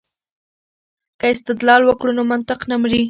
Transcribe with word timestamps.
که 1.19 1.25
استدلال 1.33 1.81
وکړو 1.85 2.11
نو 2.17 2.23
منطق 2.31 2.59
نه 2.69 2.75
مري. 2.81 2.99